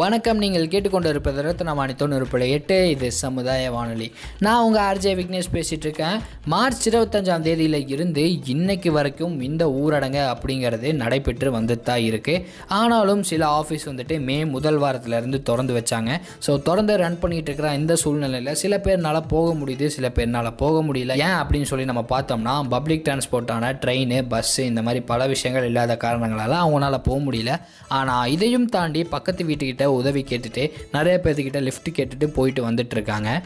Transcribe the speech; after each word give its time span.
வணக்கம். 0.00 0.40
நீங்கள் 0.42 0.68
கேட்டுக்கொண்டிருப்பது 0.72 1.40
ரத்னவாணி 1.46 1.94
தொண்ணூறு 2.00 2.48
எட்டு. 2.56 2.76
இது 2.90 3.06
சமுதாய 3.20 3.70
வானொலி. 3.74 4.06
நான் 4.44 4.60
உங்கள் 4.66 4.82
ஆர்ஜே 4.88 5.12
விக்னேஷ் 5.18 5.48
பேசிகிட்டு 5.54 5.86
இருக்கேன் 5.86 6.16
மார்ச் 6.52 6.84
இருபத்தஞ்சாம் 6.88 7.44
தேதியில் 7.46 7.78
இருந்து 7.94 8.24
இன்னைக்கு 8.54 8.90
வரைக்கும் 8.96 9.34
இந்த 9.48 9.64
ஊரடங்கு 9.80 10.22
அப்படிங்கிறது 10.34 10.90
நடைபெற்று 11.00 11.50
வந்துட்டு 11.56 11.86
தான் 11.88 12.04
இருக்குது 12.10 12.44
ஆனாலும் 12.78 13.22
சில 13.30 13.42
ஆஃபீஸ் 13.60 13.86
வந்துட்டு 13.90 14.18
மே 14.28 14.36
முதல் 14.54 14.78
வாரத்திலேருந்து 14.84 15.40
திறந்து 15.48 15.74
வச்சாங்க. 15.78 16.20
ஸோ 16.46 16.54
திறந்து 16.68 16.96
ரன் 17.02 17.18
பண்ணிகிட்டு 17.24 17.52
இருக்கிற 17.52 17.72
இந்த 17.80 17.96
சூழ்நிலையில் 18.04 18.52
சில 18.62 18.80
பேர்னால 18.86 19.24
போக 19.34 19.50
முடியுது 19.62 19.88
சில 19.96 20.08
பேர்னால் 20.20 20.50
போக 20.62 20.76
முடியல. 20.90 21.18
ஏன் 21.26 21.36
அப்படின்னு 21.42 21.70
சொல்லி 21.72 21.88
நம்ம 21.92 22.04
பார்த்தோம்னா 22.14 22.54
பப்ளிக் 22.76 23.04
டிரான்ஸ்போர்ட்டான 23.08 23.74
ட்ரெயின் 23.84 24.16
பஸ்ஸு 24.34 24.62
இந்த 24.70 24.82
மாதிரி 24.88 25.02
பல 25.12 25.26
விஷயங்கள் 25.34 25.68
இல்லாத 25.72 25.98
காரணங்களால் 26.06 26.56
அவங்களால 26.62 27.02
போக 27.10 27.20
முடியல. 27.28 27.52
ஆனால் 28.00 28.32
இதையும் 28.36 28.70
தாண்டி 28.78 29.02
பக்கத்து 29.16 29.42
வீட்டுக்கிட்ட 29.50 29.80
உதவி 29.84 30.22
கேட்டுட்டு 30.22 30.72
நிறைய 30.92 31.20
பேர்த்துக்கிட்ட 31.22 31.60
லிஃப்ட் 31.60 31.88
கேட்டுட்டு 31.88 32.26
போயிட்டு 32.26 32.70
வந்துட்டு 32.70 32.90
இருக்காங்க. 32.90 33.42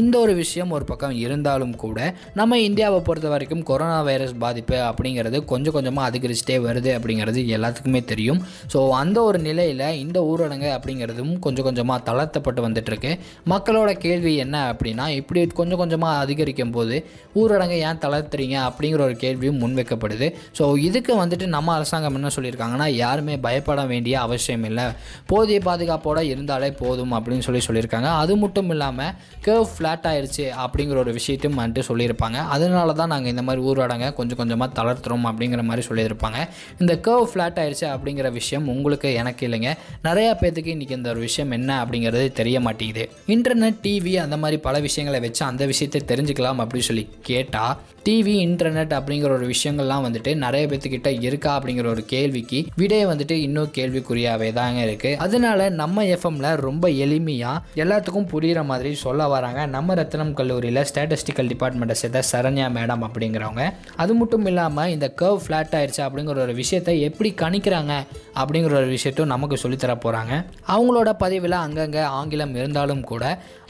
இந்த 0.00 0.14
ஒரு 0.24 0.32
விஷயம் 0.40 0.72
ஒரு 0.76 0.84
பக்கம் 0.90 1.14
இருந்தாலும் 1.24 1.74
கூட 1.84 1.98
நம்ம 2.38 2.58
இந்தியாவை 2.66 2.98
பொறுத்த 3.06 3.28
வரைக்கும் 3.32 3.62
கொரோனா 3.70 3.96
வைரஸ் 4.08 4.34
பாதிப்பு 4.44 4.76
அப்படிங்கிறது 4.88 5.38
கொஞ்சம் 5.52 5.74
கொஞ்சமாக 5.76 6.10
அதிகரிச்சுட்டே 6.10 6.56
வருது 6.66 6.90
அப்படிங்கிறது 6.98 7.40
எல்லாத்துக்குமே 7.56 8.02
தெரியும். 8.12 8.40
ஸோ 8.72 8.78
அந்த 9.00 9.18
ஒரு 9.28 9.38
நிலையில் 9.48 9.84
இந்த 10.04 10.18
ஊரடங்கு 10.30 10.70
அப்படிங்கிறதும் 10.76 11.32
கொஞ்சம் 11.46 11.66
கொஞ்சமாக 11.68 11.98
தளர்த்தப்பட்டு 12.08 12.62
வந்துட்டுருக்கு. 12.66 13.12
மக்களோட 13.52 13.90
கேள்வி 14.04 14.34
என்ன 14.44 14.56
அப்படின்னா 14.72 15.06
இப்படி 15.20 15.42
கொஞ்சம் 15.60 15.80
கொஞ்சமாக 15.82 16.22
அதிகரிக்கும் 16.24 16.74
போது 16.76 16.96
ஊரடங்கை 17.40 17.80
ஏன் 17.88 18.02
தளர்த்துறீங்க 18.04 18.56
அப்படிங்கிற 18.68 19.02
ஒரு 19.08 19.16
கேள்வியும் 19.24 19.60
முன்வைக்கப்படுது. 19.62 20.28
ஸோ 20.58 20.64
இதுக்கு 20.88 21.12
வந்துட்டு 21.22 21.48
நம்ம 21.56 21.74
அரசாங்கம் 21.78 22.18
என்ன 22.20 22.30
சொல்லியிருக்காங்கன்னா 22.36 22.88
யாருமே 23.02 23.36
பயப்பட 23.46 23.84
வேண்டிய 23.92 24.14
அவசியம் 24.26 24.66
இல்லை. 24.70 24.86
போதிய 25.32 25.58
பாதுகாப்போடு 25.68 26.22
இருந்தாலே 26.32 26.70
போதும் 26.82 27.14
அப்படின்னு 27.18 27.46
சொல்லி 27.48 27.62
சொல்லியிருக்காங்க. 27.66 28.10
அது 28.22 28.36
மட்டும் 28.44 28.70
இல்லாமல் 28.76 29.12
கர்வ் 29.56 29.74
ஃப்ளாட் 29.76 30.06
ஆயிடுச்சு 30.10 30.44
அப்படிங்கிற 30.62 30.96
ஒரு 30.96 31.12
விஷயத்தையும் 31.12 31.58
வந்துட்டு 31.60 31.82
சொல்லியிருப்பாங்க. 31.88 32.38
அதனால 32.54 32.92
தான் 32.92 33.08
நாங்கள் 33.08 33.30
இந்த 33.30 33.42
மாதிரி 33.42 33.66
ஊரடங்கை 33.66 34.12
கொஞ்சம் 34.12 34.36
கொஞ்சமாக 34.36 34.82
தளர்த்துறோம் 34.82 35.26
அப்படிங்கிற 35.30 35.62
மாதிரி 35.62 35.86
சொல்லியிருப்பாங்க. 35.88 36.48
இந்த 36.80 36.94
கர்வ் 37.06 37.30
ஃப்ளாட் 37.32 37.60
ஆயிடுச்சு 37.62 37.86
அப்படிங்கிற 37.94 38.32
விஷயம் 38.32 38.68
உங்களுக்கு 38.68 39.14
எனக்கு 39.14 39.48
இல்லைங்க. 39.48 39.72
நிறையா 40.04 40.32
பேர்த்துக்கு 40.42 40.74
இன்றைக்கி 40.76 40.90
இந்த 40.90 41.10
ஒரு 41.10 41.20
விஷயம் 41.20 41.50
என்ன 41.50 41.84
அப்படிங்கிறது 41.84 42.32
தெரிய 42.32 42.60
மாட்டேங்குது. 42.60 43.08
இன்டர்நெட் 43.26 43.82
டிவி 43.86 44.14
அந்த 44.16 44.36
மாதிரி 44.36 44.60
பல 44.60 44.80
விஷயங்களை 44.80 45.20
வச்சு 45.20 45.44
அந்த 45.44 45.66
விஷயத்தை 45.66 46.02
தெரிஞ்சுக்கலாம் 46.12 46.60
அப்படின்னு 46.62 46.88
சொல்லி 46.90 47.08
கேட்டால் 47.22 47.76
டிவி 48.08 48.34
இன்டர்நெட் 48.46 48.92
அப்படிங்கிற 48.96 49.30
ஒரு 49.30 49.46
விஷயங்கள்லாம் 49.46 50.04
வந்துட்டு 50.06 50.36
நிறைய 50.36 50.66
பேர்த்துக்கிட்ட 50.66 51.22
இருக்கா 51.22 51.58
அப்படிங்கிற 51.58 51.86
ஒரு 51.86 52.04
கேள்விக்கு 52.04 52.66
விடையை 52.76 53.06
வந்துட்டு 53.06 53.32
இன்னும் 53.32 53.72
கேள்விக்குரியாவே 53.74 54.52
தாங்க 54.52 54.80
இருக்குது 54.84 55.16
அதனால 55.16 55.68
நம்ம 55.68 56.04
எஃப்எம்ல 56.04 56.54
ரொம்ப 56.56 56.88
எளிமையாக 56.88 57.62
எல்லாத்துக்கும் 57.74 58.28
புரிகிற 58.32 58.64
மாதிரி 58.64 58.94
சொல்ல 58.94 59.24
வராங்க 59.46 59.64
நம்ம 59.74 59.94
ரத்னம் 59.98 60.30
கல்லூரியில் 60.38 60.80
ஸ்டாட்டிஸ்டிக்கல் 60.88 61.48
டிபார்ட்மெண்ட்டை 61.50 61.96
சேர்ந்த 62.00 62.20
சரண்யா 62.30 62.66
மேடம் 62.76 63.02
அப்படிங்கிறவங்க. 63.06 63.64
அது 64.02 64.12
மட்டும் 64.20 64.46
இல்லாமல் 64.50 64.92
இந்த 64.94 65.06
கர்வ் 65.20 65.42
ஃப்ளாட் 65.44 65.74
ஆயிடுச்சு 65.78 66.00
அப்படிங்கிற 66.06 66.40
ஒரு 66.46 66.54
விஷயத்தை 66.62 66.94
எப்படி 67.08 67.30
கணிக்கிறாங்க 67.42 67.92
அப்படிங்கிற 68.40 68.74
ஒரு 68.80 68.88
விஷயத்தையும் 68.94 69.32
நமக்கு 69.34 69.56
சொல்லித்தர 69.64 69.92
போகிறாங்க 70.04 70.32
அவங்களோட 70.74 71.10
பதிவில் 71.22 71.56
அங்கங்கே 71.64 72.02
ஆங்கிலம் 72.18 72.54
இருந்தாலும் 72.60 73.04
கூட 73.10 73.24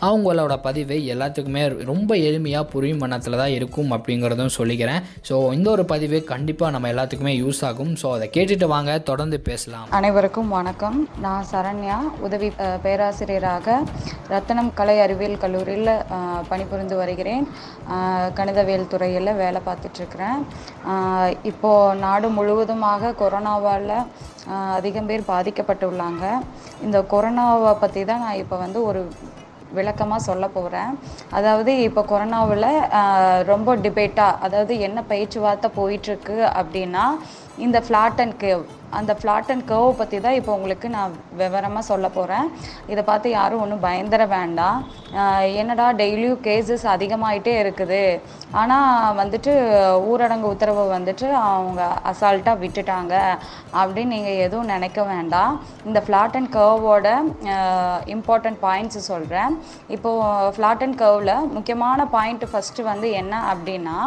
அவங்களோட 0.08 0.54
பதிவு 0.66 0.96
எல்லாத்துக்குமே 1.14 1.62
ரொம்ப 1.90 2.10
எளிமையாக 2.28 2.70
புரியும் 2.72 3.02
மனத்தில் 3.04 3.38
தான் 3.42 3.54
இருக்கும் 3.58 3.92
அப்படிங்கிறதும் 3.96 4.54
சொல்லிக்கிறேன். 4.58 5.02
ஸோ 5.28 5.34
இந்த 5.56 5.68
ஒரு 5.74 5.84
பதிவு 5.92 6.18
கண்டிப்பாக 6.32 6.74
நம்ம 6.74 6.90
எல்லாத்துக்குமே 6.94 7.34
யூஸ் 7.42 7.62
ஆகும். 7.68 7.92
ஸோ 8.02 8.08
அதை 8.16 8.28
கேட்டுட்டு 8.36 8.68
வாங்க 8.74 8.98
தொடர்ந்து 9.10 9.38
பேசலாம். 9.50 9.86
அனைவருக்கும் 10.00 10.50
வணக்கம். 10.58 10.98
நான் 11.26 11.46
சரண்யா 11.52 11.98
உதவி 12.28 12.50
பேராசிரியராக 12.86 13.78
ரத்தனம் 14.34 14.72
கலை 14.80 14.98
அறிவியல் 15.06 15.40
கல்லூரி 15.44 15.65
துறையில் 15.66 15.92
பணிபுரிந்து 16.50 16.96
வருகிறேன். 17.00 17.44
கணிதவியல் 18.38 18.90
துறையில் 18.92 19.38
வேலை 19.40 19.60
பார்த்துட்ருக்குறேன். 19.68 20.38
இப்போது 21.50 21.96
நாடு 22.04 22.28
முழுவதுமாக 22.36 23.14
கொரோனாவால் 23.20 23.94
அதிகம் 24.76 25.08
பேர் 25.08 25.30
பாதிக்கப்பட்டுள்ளாங்க. 25.32 26.24
இந்த 26.86 26.98
கொரோனாவை 27.12 27.72
பற்றி 27.82 28.02
தான் 28.10 28.22
நான் 28.24 28.40
இப்போ 28.42 28.56
வந்து 28.64 28.80
ஒரு 28.90 29.02
விளக்கமாக 29.76 30.26
சொல்ல 30.28 30.44
போகிறேன் 30.56 30.92
அதாவது 31.38 31.72
இப்போ 31.88 32.02
கொரோனாவில் 32.10 32.68
ரொம்ப 33.52 33.76
டிபேட்டாக 33.84 34.38
அதாவது 34.46 34.74
என்ன 34.88 34.98
பேச்சுவார்த்தை 35.12 35.70
போயிட்டுருக்கு 35.80 36.36
அப்படின்னா 36.60 37.04
இந்த 37.64 37.78
ஃப்ளாட் 37.86 38.22
அண்ட் 38.24 38.36
கேவ் 38.44 38.62
அந்த 38.98 39.12
ஃப்ளாட் 39.18 39.50
அண்ட் 39.52 39.66
கர்வை 39.70 39.92
பற்றி 40.00 40.18
தான் 40.26 40.36
இப்போ 40.38 40.52
உங்களுக்கு 40.58 40.88
நான் 40.96 41.14
விவரமாக 41.40 41.84
சொல்ல 41.90 42.06
போகிறேன் 42.16 42.46
இதை 42.92 43.02
பார்த்து 43.10 43.34
யாரும் 43.38 43.62
ஒன்றும் 43.64 43.84
பயந்துட 43.86 44.24
வேண்டாம். 44.36 44.78
என்னடா 45.60 45.86
டெய்லியும் 46.00 46.42
கேசஸ் 46.46 46.86
அதிகமாகிட்டே 46.94 47.54
இருக்குது. 47.62 48.02
ஆனால் 48.60 49.14
வந்துட்டு 49.20 49.52
ஊரடங்கு 50.10 50.52
உத்தரவை 50.54 50.84
வந்துட்டு 50.96 51.28
அவங்க 51.42 51.82
அசால்ட்டாக 52.12 52.62
விட்டுட்டாங்க 52.64 53.14
அப்படின்னு 53.80 54.14
நீங்கள் 54.16 54.40
எதுவும் 54.46 54.72
நினைக்க 54.74 55.00
வேண்டாம். 55.12 55.54
இந்த 55.88 56.00
ஃப்ளாட் 56.06 56.38
அண்ட் 56.40 56.52
கர்வோட 56.58 57.08
இம்பார்ட்டண்ட் 58.16 58.60
பாயிண்ட்ஸ் 58.66 59.08
சொல்கிறேன் 59.10 59.54
இப்போது 59.96 60.52
ஃப்ளாட் 60.56 60.84
அண்ட் 60.86 60.98
கர்வில் 61.04 61.34
முக்கியமான 61.56 62.08
பாயிண்ட் 62.16 62.44
ஃபஸ்ட்டு 62.52 62.88
வந்து 62.90 63.08
என்ன 63.22 63.34
அப்படின்னா 63.52 63.98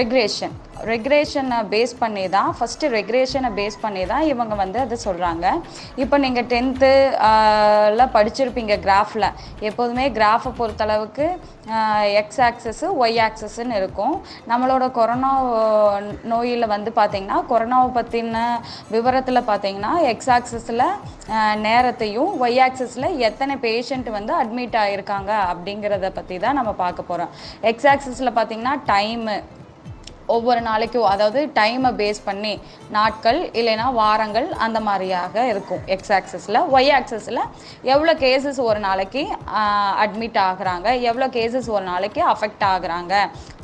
ரெக்ரேஷன் 0.00 0.54
ரெக்ரேஷனை 0.90 1.58
பேஸ் 1.72 1.92
பண்ணி 2.00 2.22
தான் 2.34 2.48
ஃபஸ்ட்டு 2.58 2.88
ரெக்ரேஷனை 2.96 3.50
பேஸ் 3.58 3.76
பண்ணி 3.82 4.02
தான் 4.11 4.11
இவங்க 4.20 4.54
வந்து 4.54 4.78
அதை 4.78 4.98
சொல்கிறாங்க 5.04 5.46
இப்போ 5.96 6.18
நீங்கள் 6.18 6.48
டென்த்து 6.52 6.90
ல 7.98 8.08
படிச்சிருப்பீங்க 8.16 8.76
கிராஃபில் 8.86 9.28
எப்போதுமே 9.60 10.04
கிராஃபை 10.10 10.52
பொறுத்தளவுக்கு 10.58 11.26
எக்ஸ் 12.20 12.40
ஆக்சஸ்ஸு 12.40 12.86
ஒய் 13.02 13.18
ஆக்சஸ்ன்னு 13.26 13.78
இருக்கும். 13.80 14.14
நம்மளோட 14.48 14.90
கொரோனா 14.90 15.30
நோயில் 16.22 16.66
வந்து 16.66 16.90
பார்த்திங்கன்னா 16.96 17.38
கொரோனாவை 17.50 17.90
பற்றின 17.98 18.44
விவரத்தில் 18.90 19.48
பார்த்தீங்கன்னா 19.50 19.92
எக்ஸ் 20.12 20.30
ஆக்சஸில் 20.30 20.84
நேரத்தையும் 21.66 22.30
ஒய் 22.42 22.60
ஆக்சஸில் 22.66 23.08
எத்தனை 23.28 23.56
பேஷண்ட் 23.56 24.10
வந்து 24.10 24.34
அட்மிட் 24.42 24.78
ஆகிருக்காங்க 24.82 25.32
அப்படிங்கிறத 25.52 26.10
பற்றி 26.12 26.38
தான் 26.38 26.54
நம்ம 26.54 26.72
பார்க்க 26.84 27.02
போகிறோம் 27.02 27.32
எக்ஸ் 27.60 27.86
ஆக்சஸில் 27.86 28.36
பார்த்தீங்கன்னா 28.38 28.76
டைமு 28.86 29.36
ஒவ்வொரு 30.34 30.60
நாளைக்கும் 30.68 31.08
அதாவது 31.12 31.40
டைமை 31.58 31.92
பேஸ் 32.00 32.20
பண்ணி 32.28 32.54
நாட்கள் 32.96 33.40
இல்லைன்னா 33.60 33.86
வாரங்கள் 34.00 34.48
அந்த 34.66 34.78
மாதிரியாக 34.88 35.46
இருக்கும். 35.52 35.82
எக்ஸ் 35.94 36.12
ஆக்சஸில் 36.18 36.60
ஒய் 36.76 36.92
ஆக்சஸில் 36.98 37.42
எவ்வளோ 37.92 38.14
கேசஸ் 38.24 38.60
ஒரு 38.70 38.82
நாளைக்கு 38.88 39.24
அட்மிட் 40.04 40.38
ஆகுறாங்க 40.48 40.88
எவ்வளோ 41.10 41.28
கேசஸ் 41.38 41.68
ஒரு 41.76 41.84
நாளைக்கு 41.92 42.22
அஃபெக்ட் 42.34 42.64
ஆகுறாங்க 42.72 43.14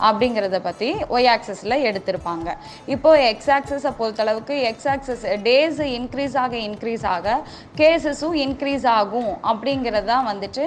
அப்படிங்கிறத 0.09 0.59
பற்றி 0.67 0.89
ஒய் 1.15 1.29
ஆக்சஸில் 1.35 1.77
எடுத்திருப்பாங்க. 1.89 2.49
இப்போது 2.95 3.25
எக்ஸ் 3.31 3.51
ஆக்சஸை 3.57 3.93
பொறுத்தளவுக்கு 4.01 4.57
எக்ஸ் 4.71 4.89
ஆக்சஸ் 4.95 5.25
டேஸ் 5.47 5.81
இன்க்ரீஸ் 5.99 6.37
ஆக 6.45 6.57
இன்க்ரீஸ் 6.69 7.07
ஆக 7.15 7.37
கேசஸும் 7.81 8.37
இன்க்ரீஸ் 8.47 8.87
ஆகும் 8.99 9.33
அப்படிங்கிறது 9.51 10.09
தான் 10.13 10.29
வந்துட்டு 10.31 10.67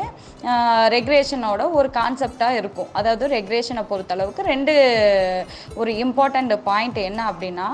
ரெக்ரேஷனோட 0.95 1.61
ஒரு 1.79 1.89
கான்செப்டாக 1.99 2.59
இருக்கும். 2.61 2.89
அதாவது 2.99 3.27
ரெக்ரேஷனை 3.37 3.83
பொறுத்தளவுக்கு 3.91 4.43
ரெண்டு 4.53 4.73
ஒரு 5.81 5.91
இம்பார்ட்டண்ட் 6.03 6.53
பாயிண்ட் 6.69 6.99
என்ன 7.09 7.21
அப்படின்னா 7.31 7.67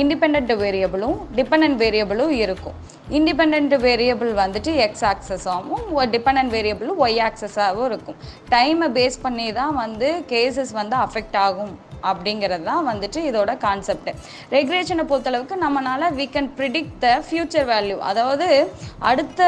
இண்டிபெண்ட் 0.00 0.52
வேரியபிளும் 0.62 1.18
டிபெண்ட் 1.38 1.76
வேரியபிளும் 1.82 2.34
இருக்கும். 2.44 2.76
இண்டிபெண்ட் 3.18 3.74
வேரியபிள் 3.86 4.32
வந்துட்டு 4.44 4.72
எக்ஸ் 4.86 5.04
ஆக்சஸாகவும் 5.12 5.86
டிபெண்ட் 6.14 6.50
வேரியபிளும் 6.56 6.98
ஒய் 7.04 7.20
ஆக்சஸாகவும் 7.28 7.88
இருக்கும். 7.90 8.18
டைமை 8.54 8.88
பேஸ் 8.98 9.18
பண்ணி 9.26 9.46
தான் 9.60 9.76
வந்து 9.84 10.10
கேசஸ் 10.32 10.72
வந்து 10.80 10.96
அஃபெக்ட் 11.04 11.38
ஆகும். 11.46 11.74
அப்படிங்கிறது 12.10 12.64
தான் 12.70 12.88
வந்துட்டு 12.90 13.20
இதோட 13.28 13.52
கான்செப்ட் 13.66 14.10
ரெகுலேஷனை 14.56 15.06
பொறுத்தளவுக்கு 15.12 15.56
நம்மளால் 15.64 16.06
we 16.20 16.26
can 16.34 16.50
predict 16.58 16.96
the 17.04 17.10
future 17.28 17.68
value 17.72 17.98
அதாவது 18.10 18.48
அடுத்த 19.10 19.40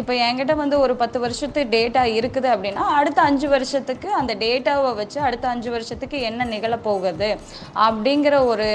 இப்போ 0.00 0.12
என்கிட்ட 0.26 0.54
வந்து 0.62 0.78
ஒரு 0.84 0.96
பத்து 1.02 1.18
வருஷத்து 1.24 1.60
டேட்டா 1.76 2.04
இருக்குது 2.18 2.50
அப்படின்னா 2.54 2.84
அடுத்த 2.98 3.20
அஞ்சு 3.30 3.48
வருஷத்துக்கு 3.54 4.08
அந்த 4.20 4.32
டேட்டாவை 4.44 4.92
வச்சு 5.00 5.18
அடுத்த 5.28 5.48
அஞ்சு 5.54 5.70
வருஷத்துக்கு 5.76 6.18
என்ன 6.30 6.48
நிகழப்போகுது 6.54 7.30
அப்படிங்கிற 7.86 8.34
ஒரு 8.52 8.68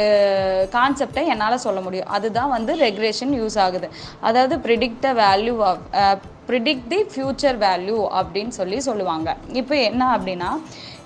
கான்செப்டை 0.77 1.24
என்னால் 1.33 1.63
சொல்ல 1.66 1.80
முடியும். 1.88 2.12
அதுதான் 2.16 2.54
வந்து 2.56 2.72
ரெகுலேஷன் 2.86 3.33
யூஸ் 3.42 3.57
ஆகுது. 3.66 3.89
அதாவது 4.27 4.56
predict 4.66 5.04
the 5.07 5.12
value 5.25 5.56
of 5.69 6.25
predict 6.50 6.89
the 6.94 7.00
future 7.12 7.57
value 7.68 8.00
அப்படின்னு 8.19 8.54
சொல்லி 8.60 8.80
சொல்லுவாங்க. 8.88 9.30
இப்போ 9.62 9.75
என்ன 9.89 10.01
அப்படின்னா 10.16 10.50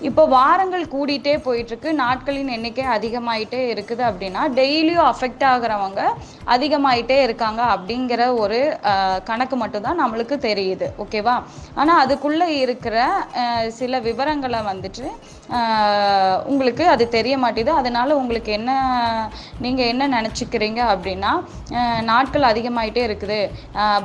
இப்போ 0.07 0.23
வாரங்கள் 0.33 0.83
கூடிட்டே 0.93 1.33
போயிட்டுருக்கு. 1.45 1.89
நாட்களின் 2.01 2.51
எண்ணிக்கை 2.55 2.83
அதிகமாயிட்டே 2.95 3.61
இருக்குது 3.71 4.03
அப்படின்னா 4.09 4.41
டெய்லியும் 4.59 5.07
அஃபெக்ட் 5.11 5.43
ஆகுறவங்க 5.49 6.01
அதிகமாயிட்டே 6.55 7.17
இருக்காங்க 7.25 7.61
அப்படிங்கிற 7.73 8.21
ஒரு 8.43 8.59
கணக்கு 9.29 9.55
மட்டும்தான் 9.63 9.99
நம்மளுக்கு 10.01 10.35
தெரியுது. 10.47 10.87
ஓகேவா? 11.05 11.35
ஆனால் 11.79 12.01
அதுக்குள்ளே 12.03 12.47
இருக்கிற 12.63 12.95
சில 13.79 13.99
விவரங்களை 14.07 14.61
வந்துட்டு 14.71 15.05
உங்களுக்கு 16.51 16.83
அது 16.93 17.03
தெரிய 17.17 17.35
மாட்டேது. 17.43 17.71
அதனால 17.81 18.09
உங்களுக்கு 18.21 18.51
என்ன 18.59 18.71
நீங்கள் 19.65 19.89
என்ன 19.93 20.03
நினச்சிக்கிறீங்க 20.15 20.81
அப்படின்னா 20.93 21.31
நாட்கள் 22.11 22.49
அதிகமாயிட்டே 22.51 23.03
இருக்குது. 23.09 23.39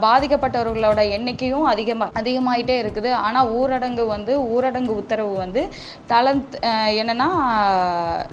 பாதிக்கப்பட்டவர்களோட 0.06 1.00
எண்ணிக்கையும் 1.16 1.66
அதிகமாக 1.72 2.20
அதிகமாயிட்டே 2.22 2.78
இருக்குது. 2.82 3.12
ஆனால் 3.26 3.50
ஊரடங்கு 3.60 4.06
வந்து 4.14 4.34
ஊரடங்கு 4.54 4.94
உத்தரவு 5.02 5.34
வந்து 5.44 5.62
தளம் 6.10 6.42
என்னன்னா 7.00 7.28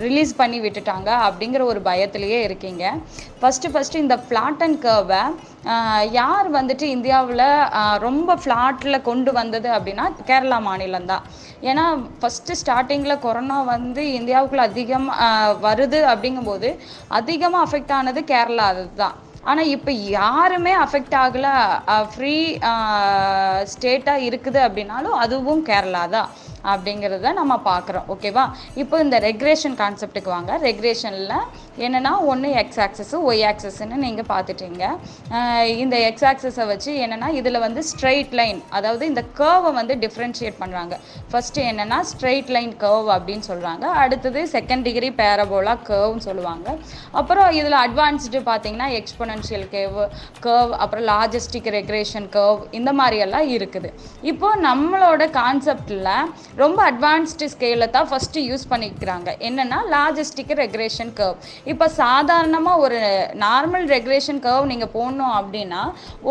ரிலீஸ் 0.06 0.34
பண்ணி 0.42 0.60
விட்டுட்டாங்க 0.66 1.10
அப்படிங்கிற 1.28 1.62
ஒரு 1.72 1.82
பயத்திலேயே 1.90 2.40
இருக்கீங்க. 2.48 2.84
ஃபஸ்ட்டு 3.42 3.72
ஃபஸ்ட்டு 3.74 4.04
இந்த 4.06 4.18
ஃப்ளாட் 4.26 4.64
அண்ட் 4.66 4.80
கர்வை 4.88 5.22
யார் 6.20 6.48
வந்துட்டு 6.58 6.86
இந்தியாவில் 6.96 7.48
ரொம்ப 8.08 8.36
ஃப்ளாட்டில் 8.44 9.06
கொண்டு 9.10 9.32
வந்தது 9.40 9.70
அப்படின்னா 9.78 10.06
கேரளா 10.30 10.60
மாநிலம்தான் 10.70 11.26
ஏன்னா 11.70 11.86
ஃபஸ்ட்டு 12.20 12.60
ஸ்டார்டிங்கில் 12.62 13.24
கொரோனா 13.26 13.58
வந்து 13.74 14.04
இந்தியாவுக்குள்ளே 14.20 14.68
அதிகம் 14.70 15.10
வருது 15.68 16.00
அப்படிங்கும்போது 16.14 16.70
அதிகமாக 17.20 17.66
அஃபெக்ட் 17.68 17.94
ஆனது 17.98 18.22
கேரளா 18.32 18.68
அதுதான். 18.74 19.18
ஆனால் 19.50 19.70
இப்போ 19.76 19.92
யாருமே 20.18 20.74
அஃபெக்ட் 20.86 21.16
ஆகலை 21.22 21.54
ஃப்ரீ 22.14 22.34
ஸ்டேட்டாக 23.72 24.26
இருக்குது 24.28 24.60
அப்படின்னாலும் 24.66 25.16
அதுவும் 25.24 25.64
கேரளா 25.70 26.04
தான். 26.16 26.30
அப்படிங்கிறத 26.72 27.34
நம்ம 27.40 27.54
பார்க்குறோம் 27.70 28.08
ஓகேவா? 28.16 28.46
இப்போ 28.82 28.96
இந்த 29.06 29.20
ரெக்ரேஷன் 29.28 29.76
கான்செப்ட்டுக்கு 29.82 30.32
வாங்க. 30.36 30.52
ரெக்ரேஷனில் 30.68 31.36
என்னென்னா 31.86 32.14
ஒன்று 32.32 32.50
எக்ஸ் 32.62 32.82
ஆக்சஸ் 32.86 33.14
ஒய் 33.30 33.44
ஆக்சஸ்ன்னு 33.52 33.98
நீங்கள் 34.06 34.30
பார்த்துட்டீங்க. 34.34 34.84
இந்த 35.84 35.96
எக்ஸ் 36.10 36.28
ஆக்சஸை 36.32 36.66
வச்சு 36.72 36.92
என்னென்னா 37.04 37.30
இதில் 37.40 37.64
வந்து 37.66 37.84
ஸ்ட்ரைட் 37.92 38.34
லைன் 38.42 38.62
அதாவது 38.80 39.04
இந்த 39.12 39.24
கேர்வை 39.40 39.74
வந்து 39.80 39.96
டிஃப்ரென்ஷியேட் 40.06 40.58
பண்ணுறாங்க 40.64 40.98
ஃபஸ்ட்டு 41.32 41.66
என்னென்னா 41.72 42.00
ஸ்ட்ரைட் 42.12 42.52
லைன் 42.56 42.74
கர்வ் 42.84 43.10
அப்படின்னு 43.18 43.46
சொல்கிறாங்க 43.52 43.86
அடுத்தது 44.04 44.42
செகண்ட் 44.56 44.86
டிகிரி 44.88 45.12
பேரபோலா 45.22 45.76
கர்வ்னு 45.90 46.26
சொல்லுவாங்க. 46.30 46.68
அப்புறம் 47.20 47.50
இதில் 47.60 47.78
அட்வான்ஸ்டு 47.86 48.42
பார்த்தீங்கன்னா 48.50 48.90
எக்ஸ்பொனன்ஷியல் 49.00 49.66
கேவ் 49.76 49.98
கர்வ் 50.46 50.74
அப்புறம் 50.84 51.06
லாஜிஸ்டிக் 51.14 51.70
ரெக்ரேஷன் 51.78 52.28
கர்வ் 52.36 52.62
இந்த 52.80 52.92
மாதிரியெல்லாம் 53.00 53.48
இருக்குது. 53.58 53.90
இப்போது 54.32 54.62
நம்மளோட 54.68 55.24
கான்செப்டில் 55.42 56.10
ரொம்ப 56.62 56.80
அட்வான்ஸ்டு 56.92 57.48
ஸ்கேலில் 57.54 57.92
தான் 57.96 58.08
ஃபஸ்ட்டு 58.10 58.44
யூஸ் 58.48 58.66
பண்ணிக்கிறாங்க. 58.72 59.30
என்னென்னா 59.48 59.80
லாஜிஸ்டிக் 59.94 60.54
ரெக்ரேஷன் 60.62 61.12
கர்வ் 61.20 61.38
இப்போ 61.72 61.86
சாதாரணமாக 62.00 62.84
ஒரு 62.86 63.00
நார்மல் 63.46 63.86
ரெக்ரேஷன் 63.96 64.42
கர்வ் 64.46 64.70
நீங்கள் 64.72 64.92
போடணும் 64.96 65.36
அப்படின்னா 65.40 65.82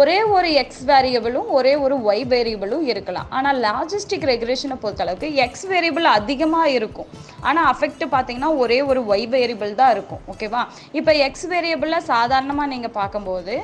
ஒரே 0.01 0.19
ஒரு 0.37 0.51
எக்ஸ் 0.63 0.85
வேரியபிளும் 0.91 1.49
ஒரே 1.59 1.75
ஒரு 1.85 1.97
ஒய் 2.11 2.25
வேரியபிளும் 2.35 2.85
இருக்கலாம். 2.93 3.31
ஆனால் 3.39 3.61
லாஜிஸ்டிக் 3.67 4.29
ரெகுலேஷனை 4.33 4.79
பொறுத்தளவுக்கு 4.85 5.31
எக்ஸ் 5.47 5.67
வேரியபிள் 5.73 6.09
அதிகமாக 6.19 6.75
இருக்கும். 6.79 7.09
ஆனால் 7.49 7.69
அஃபெக்ட் 7.73 8.05
பார்த்தீங்கன்னா 8.17 8.53
ஒரே 8.65 8.79
ஒரு 8.91 9.03
ஒய் 9.13 9.27
வேரியபிள் 9.37 9.79
தான் 9.81 9.95
இருக்கும். 9.97 10.23
ஓகேவா 10.35 10.63
இப்போ 11.01 11.15
எக்ஸ் 11.29 11.49
வேரியபிளில் 11.55 12.09
சாதாரணமாக 12.13 12.73
நீங்கள் 12.75 12.97
பார்க்கும்போது 13.01 13.57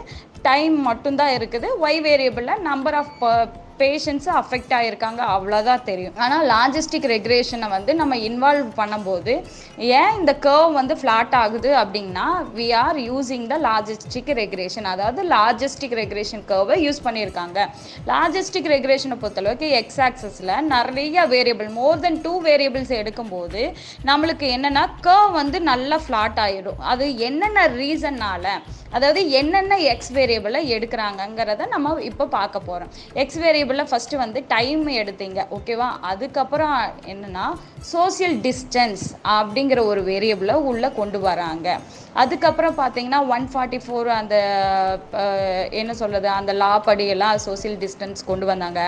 டைம் 0.49 0.75
மட்டும்தான் 0.89 1.33
இருக்குது. 1.39 1.69
ஒய் 1.85 2.03
வேரியபிளில் 2.09 2.65
நம்பர் 2.71 2.99
ஆஃப் 2.99 3.15
பேஷண்ட்ஸு 3.81 4.31
அஃபெக்ட் 4.41 4.75
ஆகியிருக்காங்க 4.79 5.21
அவ்வளோதான் 5.35 5.85
தெரியும். 5.89 6.15
ஆனால் 6.25 6.45
லாஜிஸ்டிக் 6.53 7.09
ரெகுலேஷனை 7.15 7.69
வந்து 7.75 7.95
நம்ம 8.01 8.17
இன்வால்வ் 8.29 8.71
பண்ணும்போது 8.81 9.35
ஏன் 9.99 10.13
இந்த 10.19 10.33
கர்வ் 10.47 10.77
வந்து 10.81 10.97
ஃப்ளாட் 11.01 11.37
ஆகுது 11.43 11.71
அப்படின்னா 11.83 12.27
we 12.59 12.69
are 12.85 13.01
using 13.09 13.47
the 13.53 13.59
logistic 13.69 14.33
regulation 14.41 14.89
அதாவது 14.93 15.23
லாஜிஸ்டிக் 15.35 15.97
ரெகுலேஷன் 16.03 16.45
கர்வை 16.53 16.79
யூஸ் 16.87 17.03
பண்ணியிருக்காங்க. 17.07 17.59
லாஜிஸ்டிக் 18.13 18.71
ரெகுலேஷனை 18.75 19.19
பொறுத்தளவுக்கு 19.23 19.69
எக்ஸ் 19.81 20.01
ஆக்சஸில் 20.09 20.55
நிறைய 20.75 21.27
variable 21.35 21.71
more 21.79 22.01
than 22.07 22.21
two 22.27 22.35
variables 22.49 22.95
எடுக்கும்போது 23.01 23.63
நம்மளுக்கு 24.11 24.49
என்னென்னா 24.57 24.87
கர்வ் 25.09 25.37
வந்து 25.41 25.61
நல்லா 25.71 25.99
ஃப்ளாட் 26.07 26.41
ஆகிடும் 26.47 26.83
அது 26.93 27.05
என்னென்ன 27.29 27.67
ரீசன்னால் 27.81 28.51
அதாவது 28.97 29.21
என்னென்ன 29.39 29.75
எக்ஸ் 29.93 30.13
வேரியபிளை 30.17 30.61
எடுக்கிறாங்கங்கிறத 30.75 31.65
நம்ம 31.73 31.95
இப்போ 32.09 32.25
பார்க்க 32.35 32.67
போகிறோம் 32.69 32.91
எக்ஸ் 33.23 33.39
டேபிளில் 33.67 33.91
ஃபஸ்ட்டு 33.91 34.21
வந்து 34.23 34.41
டைம் 34.53 34.83
எடுத்தீங்க 35.01 35.41
ஓகேவா 35.57 35.89
அதுக்கப்புறம் 36.11 36.77
என்னென்னா 37.13 37.47
சோஷியல் 37.93 38.37
டிஸ்டன்ஸ் 38.47 39.05
அப்படிங்கிற 39.37 39.81
ஒரு 39.91 40.01
வேரியபிளை 40.09 40.55
உள்ளே 40.71 40.89
கொண்டு 40.99 41.19
வராங்க. 41.27 41.69
அதுக்கப்புறம் 42.23 42.77
பார்த்தீங்கன்னா 42.79 43.19
ஒன் 43.35 43.47
ஃபார்ட்டி 43.53 43.79
ஃபோர் 43.85 44.09
அந்த 44.19 44.37
என்ன 45.81 45.93
சொல்கிறது 46.01 46.29
அந்த 46.37 46.53
லா 46.63 46.71
படியெல்லாம் 46.87 47.41
சோஷியல் 47.47 47.77
டிஸ்டன்ஸ் 47.83 48.21
கொண்டு 48.31 48.47
வந்தாங்க. 48.51 48.83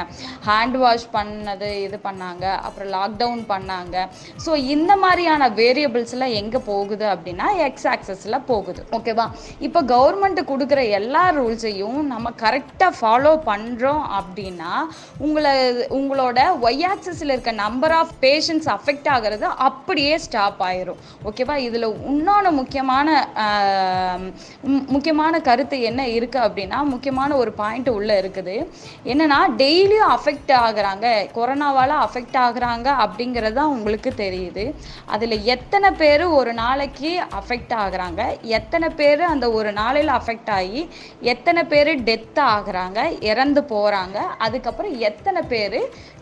ஹேண்ட் 0.49 0.77
வாஷ் 0.83 1.07
பண்ணது 1.17 1.69
இது 1.87 1.99
பண்ணாங்க. 2.07 2.45
அப்புறம் 2.67 2.91
லாக்டவுன் 2.97 3.43
பண்ணாங்க. 3.53 3.97
ஸோ 4.45 4.55
இந்த 4.77 4.95
மாதிரியான 5.05 5.51
வேரியபிள்ஸ்லாம் 5.61 6.37
எங்கே 6.41 6.63
போகுது 6.71 7.07
அப்படின்னா 7.15 7.49
எக்ஸ் 7.67 7.89
ஆக்சஸில் 7.95 8.45
போகுது 8.53 8.83
ஓகேவா 8.99 9.27
இப்போ 9.69 9.83
கவர்மெண்ட் 9.95 10.43
கொடுக்குற 10.53 10.81
எல்லா 11.01 11.25
ரூல்ஸையும் 11.41 12.01
நம்ம 12.15 12.33
கரெக்டாக 12.45 12.99
ஃபாலோ 13.01 13.35
பண்ணுறோம் 13.51 14.03
அப்படின்னா 14.19 14.68
உங்களை 15.27 15.53
உங்களோட 15.99 16.39
ஒய் 16.67 16.85
ஆக்சஸில் 16.93 17.33
இருக்க 17.35 17.53
நம்பர் 17.65 17.95
ஆஃப் 18.01 18.13
பேஷண்ட்ஸ் 18.25 18.69
அஃபெக்ட் 18.77 19.09
ஆகிறது 19.15 19.47
அப்படியே 19.69 20.15
ஸ்டாப் 20.27 20.63
ஆயிரும். 20.69 21.01
ஓகேவா 21.29 21.57
இதில் 21.69 21.89
இன்னொன்று 22.13 22.53
முக்கியமான 22.61 23.07
முக்கியமான 24.95 25.41
கருத்து 25.49 25.77
என்ன 25.91 26.03
இருக்குது 26.17 26.45
அப்படின்னா 26.47 26.79
முக்கியமான 26.95 27.31
ஒரு 27.43 27.53
பாயிண்ட் 27.61 27.91
உள்ளே 27.97 28.17
இருக்குது. 28.23 28.57
என்னன்னா 29.13 29.41
டெய்லியும் 29.63 30.13
அஃபெக்ட் 30.17 30.53
ஆகுறாங்க. 30.65 31.07
கொரோனாவால் 31.37 31.95
அஃபெக்ட் 32.07 32.39
ஆகுறாங்க 32.47 32.89
அப்படிங்கிறது 33.05 33.57
தான் 33.61 33.75
உங்களுக்கு 33.77 34.11
தெரியுது. 34.25 34.65
அதில் 35.15 35.37
எத்தனை 35.55 35.91
பேர் 36.03 36.25
ஒரு 36.39 36.53
நாளைக்கு 36.63 37.13
அஃபெக்ட் 37.41 37.75
ஆகுறாங்க? 37.83 38.23
எத்தனை 38.59 38.89
பேர் 39.01 39.23
அந்த 39.33 39.47
ஒரு 39.59 39.71
நாளையில் 39.81 40.13
அஃபெக்ட் 40.19 40.51
ஆகி 40.59 40.83
எத்தனை 41.33 41.63
பேர் 41.73 41.91
டெத் 42.09 42.41
ஆகுறாங்க? 42.55 42.99
இறந்து 43.31 43.61
போகிறாங்க 43.73 44.19
அதுக்கப்புறம் 44.59 44.95
எத்தனை 45.09 45.41
பேர் 45.51 45.77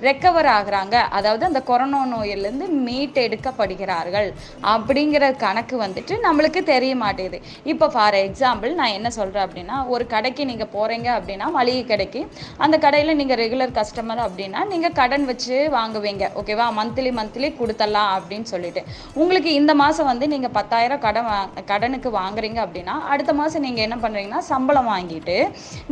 ரெக்கவர் 0.07 0.49
ஆகுறாங்க? 0.55 0.97
அதாவது 1.19 1.45
அந்த 1.49 1.61
கொரோனா 1.69 2.00
நோயிலேருந்து 2.11 2.66
மீட் 2.87 3.19
எடுக்கப்படுகிறார்கள் 3.26 4.28
அப்படிங்கிற 4.73 5.25
கணக்கு 5.45 5.76
வந்துட்டு 5.83 6.14
நம்மளுக்கு 6.25 6.61
தெரிய 6.73 6.95
மாட்டேது. 7.02 7.38
இப்போ 7.73 7.87
ஃபார் 7.95 8.16
எக்ஸாம்பிள் 8.26 8.73
நான் 8.81 8.95
என்ன 8.99 9.09
சொல்கிறேன் 9.19 9.47
அப்படின்னா 9.47 9.76
ஒரு 9.95 10.07
கடைக்கு 10.14 10.43
நீங்கள் 10.50 10.71
போகிறீங்க 10.75 11.09
அப்படின்னா 11.19 11.47
மளிகை 11.57 11.85
கடைக்கு 11.93 12.21
அந்த 12.66 12.76
கடையில் 12.85 13.19
நீங்கள் 13.21 13.40
ரெகுலர் 13.43 13.73
கஸ்டமர் 13.78 14.23
அப்படின்னா 14.26 14.61
நீங்கள் 14.73 14.95
கடன் 15.00 15.25
வச்சு 15.31 15.57
வாங்குவீங்க. 15.76 16.28
ஓகேவா 16.43 16.66
மந்த்லி 16.81 17.12
மந்த்லி 17.21 17.50
கொடுத்தலாம் 17.61 18.12
அப்படின்னு 18.19 18.49
சொல்லிட்டு. 18.52 18.85
உங்களுக்கு 19.23 19.52
இந்த 19.61 19.75
மாதம் 19.83 20.11
வந்து 20.12 20.28
நீங்கள் 20.35 20.55
பத்தாயிரம் 20.59 21.02
கடன் 21.07 21.28
வா 21.31 21.38
கடனுக்கு 21.73 22.11
வாங்குறீங்க 22.21 22.61
அப்படின்னா 22.66 22.97
அடுத்த 23.14 23.35
மாதம் 23.40 23.66
நீங்கள் 23.69 23.87
என்ன 23.88 23.99
பண்ணுறீங்கன்னா 24.05 24.43
சம்பளம் 24.52 24.93
வாங்கிட்டு 24.95 25.38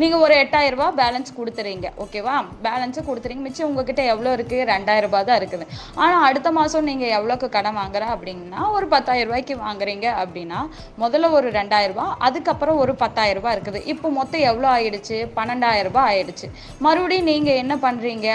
நீங்கள் 0.02 0.22
ஒரு 0.26 0.36
எட்டாயிரம் 0.44 0.72
பேலன்ஸ் 1.02 1.36
கொடுத்துறீங்க. 1.40 1.86
ஓகேவா 2.04 2.33
பேலன்ஸு 2.64 3.00
கொடுத்துறீங்க. 3.08 3.42
மிச்சம் 3.46 3.68
உங்ககிட்ட 3.70 4.02
எவ்வளோ 4.12 4.30
இருக்குது 4.38 4.66
ரெண்டாயிரம் 4.72 5.08
ரூபாய் 5.08 5.26
தான் 5.30 5.38
இருக்குது. 5.40 5.66
ஆனால் 6.02 6.24
அடுத்த 6.28 6.48
மாதம் 6.58 6.88
நீங்கள் 6.90 7.12
எவ்வளோக்கு 7.18 7.48
கடன் 7.56 7.78
வாங்குற 7.80 8.04
அப்படின்னா 8.14 8.60
ஒரு 8.76 8.88
பத்தாயிரம் 8.94 9.28
ரூபாய்க்கு 9.30 9.56
வாங்குறீங்க 9.66 10.06
அப்படின்னா 10.22 10.60
முதல்ல 11.02 11.30
ஒரு 11.38 11.48
ரெண்டாயிரம் 11.58 11.94
ரூபாய் 11.94 12.14
அதுக்கப்புறம் 12.28 12.80
ஒரு 12.84 12.94
பத்தாயிரம் 13.02 13.40
ரூபாய் 13.40 13.56
இருக்குது. 13.56 13.82
இப்போ 13.94 14.10
மொத்தம் 14.18 14.46
எவ்வளோ 14.50 14.68
ஆயிடுச்சு? 14.76 15.18
பன்னெண்டாயிரம் 15.38 15.88
ரூபாய் 15.90 16.08
ஆயிடுச்சு. 16.10 16.48
மறுபடியும் 16.86 17.30
நீங்கள் 17.32 17.60
என்ன 17.62 17.74
பண்ணுறீங்க 17.86 18.28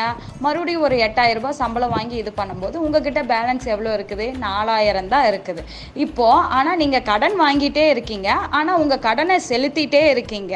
மறுபடியும் 0.45 0.85
ஒரு 0.87 0.97
எட்டாயிரம் 1.07 1.41
ரூபாய் 1.41 1.59
சம்பளம் 1.61 1.95
வாங்கி 1.97 2.15
இது 2.23 2.33
பண்ணும்போது 2.41 2.75
உங்ககிட்ட 2.85 3.23
பேலன்ஸ் 3.33 3.65
எவ்வளோ 3.73 3.93
இருக்குது? 3.97 4.27
நாலாயிரம் 4.47 5.11
தான் 5.15 5.27
இருக்குது. 5.31 5.63
இப்போ 6.05 6.27
ஆனால் 6.57 6.79
நீங்கள் 6.83 7.07
கடன் 7.11 7.37
வாங்கிட்டே 7.45 7.87
இருக்கீங்க. 7.93 8.29
ஆனால் 8.59 8.79
உங்கள் 8.83 9.05
கடனை 9.07 9.37
செலுத்திட்டே 9.49 10.03
இருக்கீங்க. 10.13 10.55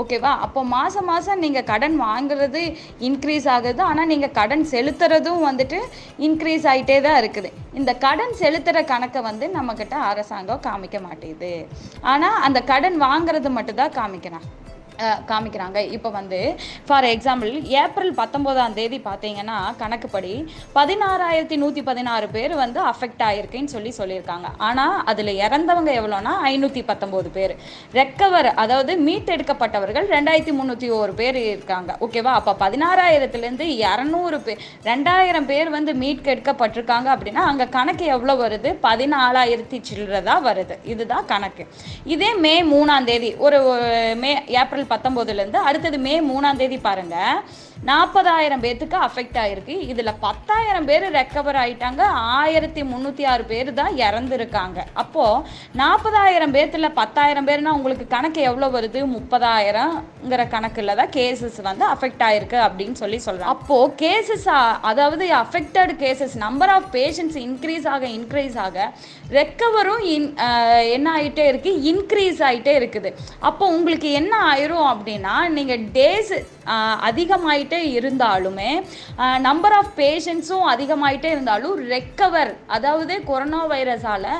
ஓகேவா? 0.00 0.30
அப்போ 0.44 0.60
மாதம் 0.76 1.08
மாதம் 1.10 1.42
நீங்கள் 1.44 1.66
கடன் 1.70 1.96
வாங்குறது 2.06 2.62
இன்க்ரீஸ் 3.08 3.48
ஆகுது. 3.56 3.80
ஆனால் 3.90 4.10
நீங்கள் 4.12 4.34
கடன் 4.40 4.64
செலுத்துறதும் 4.74 5.44
வந்துட்டு 5.48 5.78
இன்க்ரீஸ் 6.26 6.66
ஆகிட்டே 6.72 6.98
தான் 7.06 7.18
இருக்குது. 7.22 7.50
இந்த 7.80 7.94
கடன் 8.06 8.34
செலுத்துகிற 8.42 8.82
கணக்கை 8.92 9.22
வந்து 9.30 9.48
நம்மக்கிட்ட 9.58 9.96
அரசாங்கம் 10.10 10.64
காமிக்க 10.68 10.98
மாட்டேங்குது 11.06 11.54
ஆனால் 12.12 12.38
அந்த 12.48 12.60
கடன் 12.72 12.98
வாங்குறது 13.06 13.50
மட்டும்தான் 13.58 13.96
காமிக்கிறான் 14.00 14.46
காமிக்கிறாங்க. 15.30 15.78
இப்போ 15.96 16.10
வந்து 16.16 16.40
ஃபார் 16.88 17.06
எக்ஸாம்பிள் 17.14 17.52
ஏப்ரல் 17.82 18.12
பத்தொம்போதாம் 18.20 18.76
தேதி 18.78 18.98
பார்த்தீங்கன்னா 19.08 19.58
கணக்குப்படி 19.82 20.32
பதினாறாயிரத்தி 20.78 21.56
நூற்றி 21.62 21.82
பதினாறு 21.88 22.26
பேர் 22.36 22.54
வந்து 22.62 22.80
அஃபெக்ட் 22.90 23.24
ஆகிருக்குன்னு 23.28 23.72
சொல்லி 23.74 23.92
சொல்லியிருக்காங்க. 24.00 24.48
ஆனால் 24.68 24.96
அதில் 25.12 25.32
இறந்தவங்க 25.46 25.90
எவ்வளோனா 26.00 26.34
ஐநூற்றி 26.50 26.82
பத்தொம்போது 26.90 27.30
பேர். 27.38 27.54
ரெக்கவர் 28.00 28.48
அதாவது 28.64 28.94
மீட்டெடுக்கப்பட்டவர்கள் 29.08 30.06
ரெண்டாயிரத்தி 30.16 30.54
முந்நூற்றி 30.58 30.90
ஒரு 31.00 31.14
பேர் 31.20 31.40
இருக்காங்க. 31.54 31.90
ஓகேவா 32.06 32.34
அப்போ 32.40 32.54
பதினாறாயிரத்துலேருந்து 32.64 33.68
இரநூறு 33.82 34.38
பேர் 34.46 34.62
ரெண்டாயிரம் 34.90 35.48
பேர் 35.50 35.70
வந்து 35.76 35.94
மீட்கெடுக்கப்பட்டிருக்காங்க 36.04 37.08
அப்படின்னா 37.16 37.44
அங்கே 37.50 37.66
கணக்கு 37.76 38.06
எவ்வளோ 38.14 38.36
வருது? 38.44 38.70
பதினாலாயிரத்தி 38.86 39.78
சில்லறதாக 39.90 40.40
வருது. 40.48 40.76
இதுதான் 40.92 41.28
கணக்கு. 41.34 41.66
இதே 42.14 42.30
மே 42.46 42.54
மூணாம் 42.72 43.08
தேதி 43.10 43.32
ஒரு 43.46 43.58
மே 44.22 44.32
ஏப்ரல் 44.62 44.83
பத்தொம்போதுலேருந்து 44.88 45.60
அடுத்தது 45.68 45.98
மே 46.06 46.14
மூணாம் 46.30 46.60
தேதி 46.62 46.78
பாருங்க. 46.78 47.16
நாற்பதாயிரம் 47.88 48.62
பேர்த்துக்கு 48.64 48.96
அஃபெக்ட் 49.06 49.38
ஆகிருக்கு 49.42 49.74
இதில் 49.92 50.10
பத்தாயிரம் 50.26 50.86
பேர் 50.90 51.04
ரெக்கவர் 51.16 51.58
ஆகிட்டாங்க 51.62 52.02
ஆயிரத்தி 52.38 52.82
முந்நூற்றி 52.90 53.24
ஆறு 53.32 53.44
பேர் 53.50 53.70
தான் 53.80 53.94
இறந்துருக்காங்க. 54.06 54.78
அப்போது 55.02 55.42
நாற்பதாயிரம் 55.80 56.54
பேர்த்தில் 56.56 56.94
பத்தாயிரம் 57.00 57.48
பேர்னா 57.48 57.74
உங்களுக்கு 57.78 58.06
கணக்கு 58.14 58.40
எவ்வளோ 58.50 58.68
வருது? 58.76 59.02
முப்பதாயிரங்கிற 59.16 60.42
கணக்கில் 60.54 60.96
தான் 61.00 61.12
கேசஸ் 61.18 61.60
வந்து 61.68 61.86
அஃபெக்ட் 61.94 62.24
ஆகிருக்கு 62.28 62.58
அப்படின்னு 62.68 62.96
சொல்லி 63.02 63.20
சொல்கிறேன் 63.26 63.52
அப்போது 63.54 63.92
கேசஸ் 64.04 64.48
அதாவது 64.92 65.26
affected 65.42 65.94
cases 66.04 66.36
number 66.46 66.72
of 66.76 66.88
patients 66.98 67.38
increase 67.46 67.86
ஆக 67.94 68.04
இன்க்ரீஸ் 68.18 68.58
ஆக 68.66 68.88
ரெக்கவரும் 69.38 70.02
இன் 70.14 70.28
என்ன 70.96 71.06
ஆகிட்டே 71.18 71.46
இருக்குது 71.52 71.82
இன்க்ரீஸ் 71.92 72.42
ஆகிட்டே 72.48 72.74
இருக்குது. 72.80 73.12
அப்போ 73.50 73.64
உங்களுக்கு 73.76 74.10
என்ன 74.22 74.34
ஆயிரும் 74.52 74.90
அப்படின்னா 74.94 75.36
நீங்கள் 75.58 75.86
டேஸ் 75.98 76.34
அதிகமாயிட்டே 77.08 77.80
இருந்தாலுமே 77.98 78.70
நம்பர் 79.46 79.76
ஆஃப் 79.78 79.92
பேஷண்ட்ஸும் 79.96 80.66
அதிகமாயிட்டே 80.74 81.30
இருந்தாலும் 81.34 81.76
ரெக்கவர் 81.92 82.52
அதாவது 82.76 83.14
கொரோனா 83.30 83.60
வைரஸால் 83.72 84.30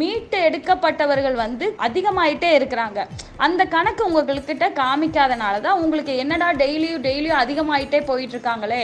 மீட்டு 0.00 0.38
எடுக்கப்பட்டவர்கள் 0.48 1.36
வந்து 1.44 1.66
அதிகமாயிட்டே 1.88 2.50
இருக்கிறாங்க. 2.58 3.00
அந்த 3.46 3.62
கணக்கு 3.74 4.02
உங்கள்கிட்ட 4.08 4.66
காமிக்காதனால 4.80 5.60
தான் 5.66 5.80
உங்களுக்கு 5.84 6.12
என்னடா 6.22 6.48
டெய்லியும் 6.62 7.04
டெய்லியும் 7.08 7.42
அதிகமாயிட்டே 7.44 8.00
போயிட்டு 8.10 8.34
இருக்காங்களே 8.36 8.82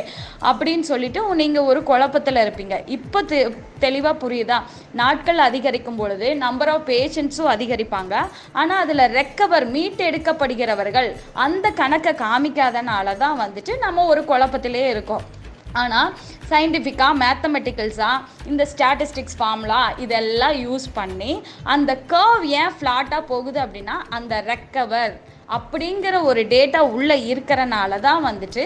அப்படின்னு 0.50 0.86
சொல்லிட்டு 0.92 1.20
நீங்கள் 1.42 1.68
ஒரு 1.70 1.82
குழப்பத்தில் 1.90 2.42
இருப்பீங்க. 2.44 2.76
இப்போ 2.96 3.22
தெ 3.32 3.40
தெளிவாக 3.84 4.16
புரியுதா? 4.22 4.56
நாட்கள் 5.00 5.38
அதிகரிக்கும் 5.48 5.98
பொழுது 6.00 6.26
நம்பர் 6.42 6.70
ஆஃப் 6.72 6.88
பேஷண்ட்ஸும் 6.90 7.52
அதிகரிப்பாங்க. 7.52 8.14
ஆனால் 8.60 8.82
அதில் 8.84 9.04
ரெக்கவர் 9.18 9.66
மீட்டு 9.74 10.02
எடுக்கப்படுகிறவர்கள் 10.10 11.08
அந்த 11.44 11.66
கணக்கை 11.80 12.12
காமிக்காதனால 12.24 12.88
தான் 13.16 13.40
வந்துட்டு 13.40 13.72
நம்ம 13.78 14.04
ஒரு 14.04 14.22
குழப்பத்திலே 14.24 14.84
இருக்கோம். 14.88 15.24
ஆனால் 15.72 16.12
சயின்டிஃபிக்காக 16.50 17.18
மேத்தமெட்டிக்கல்ஸாக 17.22 18.46
இந்த 18.46 18.62
ஸ்டாட்டிஸ்டிக்ஸ் 18.72 19.36
ஃபார்முலா 19.38 19.82
இதெல்லாம் 20.04 20.56
யூஸ் 20.66 20.86
பண்ணி 20.94 21.32
அந்த 21.64 21.90
கர்வ் 22.12 22.46
ஏன் 22.60 22.74
ஃப்ளாட்டாக 22.78 23.22
போகுது 23.26 23.60
அப்படின்னா 23.60 23.96
அந்த 24.10 24.34
ரெக்கவர் 24.46 25.14
அப்படிங்கிற 25.48 26.16
ஒரு 26.22 26.42
டேட்டா 26.54 26.80
உள்ளே 26.96 27.16
இருக்கிறனால 27.32 28.00
தான் 28.00 28.24
வந்துட்டு 28.24 28.64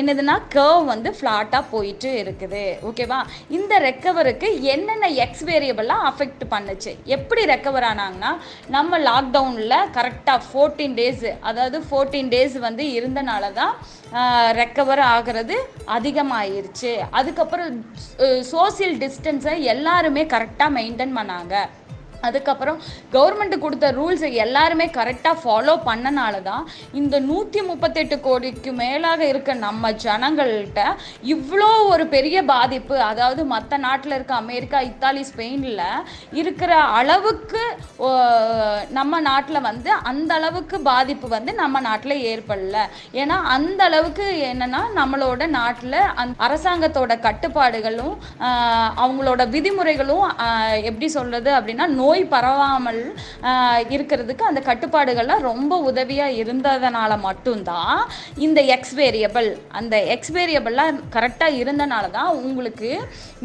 என்னதுன்னா 0.00 0.36
கர்வ் 0.56 0.84
வந்து 0.92 1.10
ஃப்ளாட்டாக 1.16 1.70
போயிட்டு 1.72 2.10
இருக்குது. 2.22 2.64
ஓகேவா 2.88 3.18
இந்த 3.56 3.74
ரெக்கவருக்கு 3.88 4.48
என்னென்ன 4.74 5.10
எக்ஸ் 5.24 5.44
வேரியபிளாக 5.50 6.08
அஃபெக்ட் 6.10 6.44
பண்ணுச்சு? 6.54 6.92
எப்படி 7.16 7.44
ரெக்கவர் 7.54 7.86
ஆனாங்கன்னா 7.90 8.32
நம்ம 8.76 8.98
லாக்டவுனில் 9.08 9.76
கரெக்டாக 9.98 10.40
ஃபோர்டீன் 10.48 10.96
டேஸ் 11.00 11.26
அதாவது 11.50 11.80
ஃபோர்டீன் 11.88 12.32
டேஸ் 12.34 12.56
வந்து 12.68 12.86
இருந்தனால 12.98 13.52
தான் 13.60 13.74
ரெக்கவர் 14.60 15.02
ஆகிறது 15.12 15.56
அதிகமாயிருச்சு. 15.96 16.92
அதுக்கப்புறம் 17.20 17.70
சோசியல் 18.52 18.96
டிஸ்டன்ஸை 19.04 19.54
எல்லாருமே 19.74 20.22
கரெக்டாக 20.34 20.76
மெயின்டைன் 20.76 21.16
பண்ணாங்க. 21.18 21.54
அதுக்கப்புறம் 22.24 22.78
கவர்மெண்ட் 23.12 23.56
கொடுத்த 23.58 23.92
ரூல்ஸை 23.92 24.30
எல்லாருமே 24.44 24.86
கரெக்டாக 24.94 25.36
ஃபாலோ 25.42 25.76
பண்ணனால 25.86 26.42
தான் 26.42 26.64
இந்த 26.92 27.18
நூற்றி 27.20 27.62
முப்பத்தெட்டு 27.62 28.20
கோடிக்கு 28.20 28.72
மேலாக 28.72 29.20
இருக்க 29.26 29.54
நம்ம 29.64 29.92
ஜனங்கள்கிட்ட 30.04 30.82
இவ்வளோ 31.34 31.70
ஒரு 31.88 32.06
பெரிய 32.06 32.38
பாதிப்பு 32.44 32.96
அதாவது 33.02 33.44
மற்ற 33.44 33.76
நாட்டில் 33.76 34.14
இருக்க 34.14 34.34
அமெரிக்கா 34.34 34.80
இத்தாலி 34.82 35.22
ஸ்பெயினில் 35.24 35.82
இருக்கிற 36.32 36.72
அளவுக்கு 36.94 37.62
நம்ம 38.90 39.20
நாட்டில் 39.20 39.60
வந்து 39.60 39.90
அந்த 40.02 40.30
அளவுக்கு 40.34 40.76
பாதிப்பு 40.82 41.26
வந்து 41.28 41.52
நம்ம 41.54 41.80
நாட்டில் 41.80 42.16
ஏற்படல. 42.24 42.78
ஏன்னா 43.12 43.36
அந்த 43.54 43.80
அளவுக்கு 43.84 44.26
என்னன்னா 44.50 44.80
நம்மளோட 44.96 45.46
நாட்டில் 45.48 45.98
அந் 46.14 46.32
அரசாங்கத்தோட 46.38 47.12
கட்டுப்பாடுகளும் 47.20 48.14
அவங்களோட 49.02 49.42
விதிமுறைகளும் 49.48 50.24
எப்படி 50.82 51.08
சொல்றது 51.08 51.50
அப்படின்னா 51.50 51.86
நோய் 51.94 52.13
பரவாமல் 52.34 53.02
இருக்கிறதுக்கு 53.94 54.44
அந்த 54.50 54.60
கட்டுப்பாடுகள்லாம் 54.68 55.46
ரொம்ப 55.50 55.78
உதவியாக 55.90 56.38
இருந்ததுனால 56.42 57.18
மட்டும்தான் 57.20 58.00
இந்த 58.46 58.60
எக்ஸ் 58.76 58.94
வேரியபிள் 59.00 59.48
அந்த 59.78 59.94
எக்ஸ் 60.14 60.32
வேரியபிள்லாம் 60.32 61.00
கரெக்டாக 61.16 61.58
இருந்தனால 61.62 62.10
தான் 62.10 62.32
உங்களுக்கு 62.46 62.90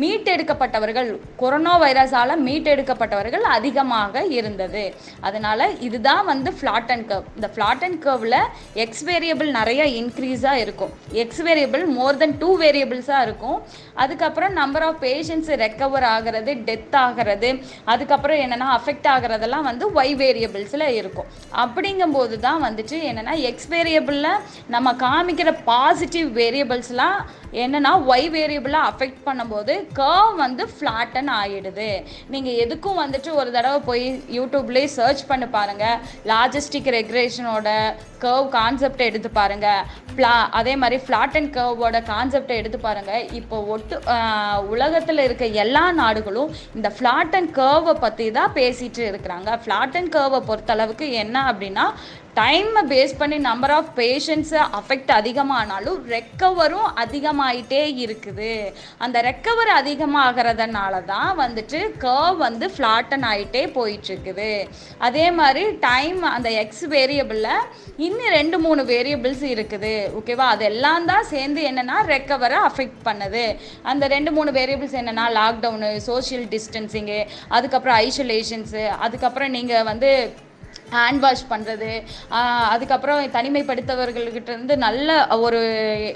மீட்டெடுக்கப்பட்டவர்கள் 0.04 1.10
கொரோனா 1.42 1.74
வைரஸால் 1.82 2.36
மீட்டெடுக்கப்பட்டவர்கள் 2.48 3.46
அதிகமாக 3.58 4.24
இருந்தது. 4.26 4.84
அதனால் 5.28 5.66
இதுதான் 5.88 6.26
வந்து 6.26 6.50
ஃப்ளாட் 6.58 6.92
அண்ட் 6.96 7.08
கர்வ் 7.12 7.28
இந்த 7.36 7.50
ஃப்ளாட் 7.56 7.84
அண்ட் 7.88 8.00
கர்வில் 8.06 8.38
எக்ஸ் 8.84 9.06
வேரியபிள் 9.10 9.50
நிறைய 9.60 9.82
இன்க்ரீஸாக 10.02 10.62
இருக்கும். 10.64 10.94
X 11.24 11.42
variable 11.48 11.86
more 11.98 12.18
than 12.18 12.38
two 12.38 12.50
வேரியபிள்ஸாக 12.64 13.26
இருக்கும். 13.28 13.58
அதுக்கப்புறம் 14.04 14.54
நம்பர் 14.54 14.86
ஆஃப் 14.88 15.02
பேஷண்ட்ஸ் 15.06 15.52
ரெக்கவர் 15.64 16.06
ஆகிறது 16.14 16.54
டெத் 16.68 16.98
ஆகிறது. 17.04 17.50
அதுக்கப்புறம் 17.94 18.42
என்னென்னா 18.60 18.78
அஃபெக்ட் 18.78 19.10
ஆகிறதெல்லாம் 19.12 19.68
வந்து 19.68 19.86
ஒய் 20.00 20.14
வேரியபிள்ஸில் 20.22 20.86
இருக்கும். 21.00 21.28
அப்படிங்கும்போது 21.64 22.36
தான் 22.48 22.64
வந்துட்டு 22.68 22.98
என்னென்னா 23.10 23.36
எக்ஸ் 23.50 23.70
வேரியபிளில் 23.74 24.42
நம்ம 24.76 24.94
காமிக்கிற 25.04 25.52
பாசிட்டிவ் 25.70 26.30
வேரியபிள்ஸ்லாம் 26.40 27.20
என்னென்னா 27.62 27.92
ஒய் 28.12 28.28
வேரியபிளாக 28.34 28.90
அஃபெக்ட் 28.90 29.22
பண்ணும்போது 29.28 29.74
கர்வ் 30.00 30.34
வந்து 30.42 30.64
ஃப்ளாட்டன் 30.74 31.32
ஆகிடுது 31.38 31.88
நீங்கள் 32.34 32.60
எதுக்கும் 32.64 33.00
வந்துட்டு 33.04 33.30
ஒரு 33.40 33.50
தடவை 33.56 33.80
போய் 33.88 34.06
யூடியூப்லேயே 34.38 34.90
சர்ச் 34.98 35.24
பண்ணி 35.30 35.48
பாருங்கள் 35.56 35.98
லாஜிஸ்டிக் 36.32 36.90
ரெக்ரேஷனோட 36.98 37.70
கர்வ் 38.24 38.50
கான்செப்டை 38.58 39.06
எடுத்து 39.12 39.30
பாருங்கள் 39.40 39.82
ஃப்ளா 40.12 40.34
அதே 40.60 40.74
மாதிரி 40.82 40.98
ஃப்ளாட் 41.06 41.38
அண்ட் 41.40 41.52
கர்வோட 41.58 41.98
கான்செப்டை 42.12 42.56
எடுத்து 42.62 42.80
பாருங்கள் 42.86 43.26
இப்போ 43.40 43.58
ஒட்டு 43.74 43.98
உலகத்தில் 44.74 45.26
இருக்க 45.28 45.46
எல்லா 45.64 45.84
நாடுகளும் 46.02 46.54
இந்த 46.78 46.92
ஃப்ளாட் 46.98 47.36
அண்ட் 47.40 47.52
கர்வை 47.60 47.96
பற்றி 48.06 48.28
தான் 48.38 48.39
பேசிட்டு 48.48 49.04
இருக்கிறாங்க. 49.12 49.50
ஃப்ளாட் 49.64 49.98
அண்ட் 50.00 50.10
கர்வை 50.10 50.40
பொறுத்தளவுக்கு 50.40 51.12
என்ன 51.12 51.52
அப்படின்னா 51.52 51.86
டைமை 52.38 52.82
பேஸ் 52.92 53.14
பண்ணி 53.20 53.38
நம்பர் 53.48 53.74
ஆஃப் 53.78 53.90
பேஷண்ட்ஸை 54.00 54.62
அஃபெக்ட் 54.80 55.12
அதிகமானாலும் 55.18 56.00
ரெக்கவரும் 56.14 56.90
அதிகமாயிட்டே 57.04 57.82
இருக்குது. 58.04 58.52
அந்த 59.06 59.18
ரெக்கவர் 59.28 59.72
அதிகமாகிறதுனால 59.80 61.02
தான் 61.12 61.32
வந்துட்டு 61.42 61.80
கர்வ் 62.04 62.40
வந்து 62.46 62.68
ஃப்ளாட்டன் 62.76 63.26
ஆகிட்டே 63.32 63.64
போயிட்டுருக்குது. 63.78 64.52
அதே 65.08 65.26
மாதிரி 65.40 65.64
டைம் 65.88 66.22
அந்த 66.36 66.52
எக்ஸ் 66.64 66.86
வேரியபிளில் 66.96 67.66
இன்னும் 68.08 68.36
ரெண்டு 68.40 68.60
மூணு 68.66 68.84
வேரியபிள்ஸ் 68.94 69.46
இருக்குது. 69.54 69.96
ஓகேவா 70.20 70.48
அதெல்லாம் 70.56 71.08
தான் 71.12 71.30
சேர்ந்து 71.34 71.62
என்னென்னா 71.72 71.98
ரெக்கவரை 72.14 72.60
அஃபெக்ட் 72.70 73.02
பண்ணுது. 73.10 73.46
அந்த 73.94 74.08
ரெண்டு 74.16 74.34
மூணு 74.38 74.52
வேரியபிள்ஸ் 74.60 75.00
என்னென்னா 75.02 75.26
லாக்டவுனு 75.40 75.90
சோஷியல் 76.10 76.46
டிஸ்டன்சிங்கு 76.56 77.20
அதுக்கப்புறம் 77.58 78.00
ஐசோலேஷன்ஸு 78.08 78.86
அதுக்கப்புறம் 79.08 79.56
நீங்கள் 79.58 79.90
வந்து 79.90 80.12
ஹேண்ட் 80.96 81.24
வாஷ் 81.26 81.46
பண்ணுறது 81.52 81.92
அதுக்கப்புறம் 82.74 83.22
தனிமைப்படுத்தவர்கள்கிட்ட 83.38 84.50
இருந்து 84.54 84.78
நல்ல 84.86 85.10
ஒரு 85.46 85.62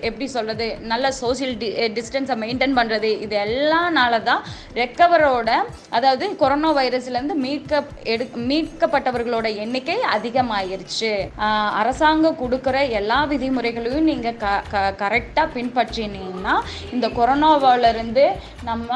எப்படி 0.10 0.27
சொல்கிறது 0.36 0.68
நல்ல 0.92 1.12
சோஷியல் 1.22 1.56
டி 1.62 1.70
டிஸ்டன்ஸை 1.98 2.38
மெயின்டைன் 2.44 2.77
பண்ணுறது 2.80 3.12
இது 3.25 3.36
எல்லாம்னால 3.48 4.22
தான் 4.30 4.44
ரெக்கவரோட 4.82 5.50
அதாவது 5.98 6.25
கொரோனா 6.44 6.70
வைரஸ்லேருந்து 6.80 7.38
மீட்க 7.46 7.84
எடு 8.13 8.25
மீட்கப்பட்டவர்களோட 8.50 9.48
எண்ணிக்கை 9.63 9.98
அதிகமாயிருச்சு. 10.15 11.12
அரசாங்கம் 11.82 12.39
கொடுக்குற 12.42 12.77
எல்லா 13.00 13.20
விதிமுறைகளையும் 13.32 14.10
நீங்கள் 14.12 14.39
க 14.44 14.56
க 14.74 14.84
கரெக்டாக 15.01 15.48
பின்பற்றினீங்கன்னா 15.56 16.56
இந்த 16.96 17.08
கொரோனாவிலிருந்து 17.18 18.25
நம்ம 18.70 18.89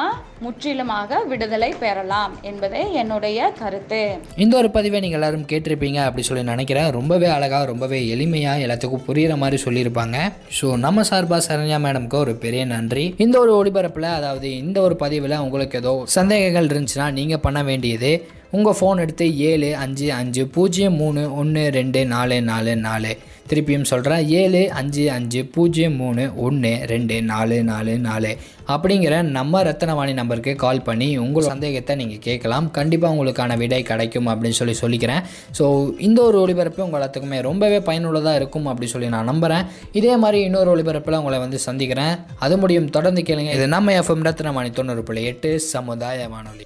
முற்றிலுமாக 0.46 1.20
விடுதலை 1.30 1.70
பெறலாம் 1.84 2.34
என்பதே 2.50 2.82
என்னுடைய 3.02 3.52
கருத்து. 3.62 4.02
இந்த 4.44 4.54
ஒரு 4.62 4.70
பதிவை 4.78 5.00
நீங்கள் 5.04 5.20
எல்லாரும் 5.20 5.48
கேட்டிருப்பீங்க 5.68 6.00
அப்படி 6.06 6.24
சொல்லி 6.28 6.44
நினைக்கிறேன். 6.44 6.90
ரொம்பவே 6.98 7.28
அழகாக 7.38 7.66
ரொம்பவே 7.66 8.00
எளிமையாக 8.16 8.64
எல்லாத்துக்கும் 8.66 9.06
புரிகிற 9.08 9.36
மாதிரி 9.44 9.58
சொல்லியிருப்பாங்க. 9.66 10.18
ஸோ 10.60 10.68
நம்ம 10.86 11.04
சார்பாக 11.10 11.42
சரண்யா 11.48 11.80
மேடம்க்கு 11.86 12.18
ஒரு 12.24 12.36
பெரிய 12.46 12.66
நன்றி. 12.66 13.06
இந்த 13.26 13.36
ஒரு 13.44 13.52
ஒளிபரப்பில் 13.60 14.10
அதாவது 14.20 14.58
இந்த 14.64 14.82
ஒரு 14.82 14.96
பதிவில் 14.96 15.38
உங்களுக்கு 15.46 15.78
ஏதோ 15.78 15.94
சந்தேகங்கள் 16.18 16.72
இருந்துச்சுன்னா 16.72 17.08
நீங்கள் 17.20 17.44
பண்ண 17.46 17.64
வேண்டியது. 17.64 18.12
உங்கள் 18.52 18.78
ஃபோன் 18.80 19.00
எடுத்து 19.00 19.38
ஏழு 19.38 19.76
அஞ்சு 19.76 20.14
அஞ்சு 20.14 20.46
பூஜ்ஜியம் 20.46 20.96
மூணு 20.96 21.36
ஒன்று 21.36 21.70
ரெண்டு 21.70 22.06
நாலு 22.06 22.42
நாலு 22.42 22.76
நாலு. 22.76 23.18
திருப்பியும் 23.50 23.82
சொல்கிறேன் 23.82 24.28
ஏழு 24.28 24.72
அஞ்சு 24.72 25.12
அஞ்சு 25.12 25.46
பூஜ்ஜியம் 25.46 25.96
மூணு 25.96 26.32
ஒன்று 26.36 26.80
ரெண்டு 26.86 27.22
நாலு 27.22 27.64
நாலு 27.64 27.98
நாலு. 27.98 28.38
அப்படிங்கிற 28.68 29.22
நம்ம 29.22 29.64
ரத்தனவாணி 29.64 30.14
நம்பருக்கு 30.14 30.56
கால் 30.56 30.82
பண்ணி 30.82 31.18
உங்கள் 31.18 31.44
சந்தேகத்தை 31.44 31.96
நீங்கள் 31.96 32.20
கேட்கலாம். 32.20 32.72
கண்டிப்பாக 32.72 33.14
உங்களுக்கான 33.16 33.58
விடை 33.58 33.82
கிடைக்கும் 33.84 34.28
அப்படின்னு 34.28 34.60
சொல்லி 34.62 34.76
சொல்லிக்கிறேன். 34.82 35.22
ஸோ 35.60 35.94
இந்த 36.00 36.22
ஒரு 36.24 36.40
ஒளிபரப்பு 36.42 36.84
உங்கள் 36.84 37.02
எல்லாத்துக்குமே 37.02 37.42
ரொம்பவே 37.42 37.80
பயனுள்ளதாக 37.80 38.36
இருக்கும் 38.36 38.68
அப்படின்னு 38.68 38.96
சொல்லி 38.96 39.10
நான் 39.10 39.26
நம்புகிறேன் 39.26 39.66
இதே 39.92 40.18
மாதிரி 40.18 40.44
இன்னொரு 40.44 40.72
ஒளிபரப்பில் 40.76 41.18
உங்களை 41.18 41.40
வந்து 41.40 41.60
சந்திக்கிறேன். 41.60 42.16
அது 42.40 42.58
முடியும். 42.58 42.90
தொடர்ந்து 42.90 43.22
கேளுங்க. 43.22 43.54
இது 43.54 43.68
நம்ம 43.68 43.92
எஃப்எம் 43.92 44.26
ரத்னவாணி 44.30 44.72
தொண்ணூறு 44.72 45.04
புள்ளி 45.04 45.24
எட்டு 45.24 45.60
சமுதாய 45.60 46.28
வானொலி. 46.28 46.66